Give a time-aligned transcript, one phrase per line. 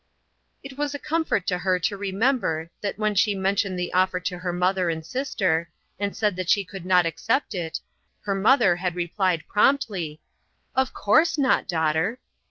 [0.63, 4.39] It was a comfort to her to remember that when she mentioned the offer to
[4.39, 7.79] her mother and sister, and said that she could not accept it,
[8.23, 10.19] her mother had replied, promptly:"
[10.75, 12.17] Of course not, dangther."